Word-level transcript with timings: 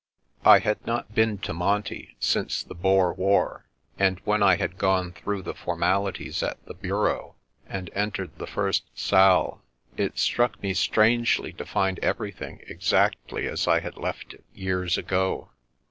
I 0.45 0.57
had 0.57 0.83
not 0.87 1.13
been 1.13 1.37
to" 1.45 1.53
Monte" 1.53 2.15
since 2.19 2.63
the 2.63 2.73
Boer 2.73 3.13
war; 3.13 3.67
and 3.99 4.19
when 4.25 4.41
I 4.41 4.55
had 4.55 4.79
gone 4.79 5.11
through 5.11 5.43
the 5.43 5.53
formalities 5.53 6.41
at 6.41 6.57
the 6.65 6.73
Bureau, 6.73 7.35
and 7.67 7.91
entered 7.93 8.39
the 8.39 8.47
first 8.47 8.83
salle, 8.97 9.61
it 9.97 10.17
struck 10.17 10.59
me 10.63 10.73
strangely 10.73 11.53
to 11.53 11.67
find 11.67 11.99
everything 11.99 12.61
exactly 12.65 13.45
as 13.45 13.67
I 13.67 13.81
had 13.81 13.95
left 13.95 14.33
it 14.33 14.43
years 14.55 14.97
ago. 14.97 15.51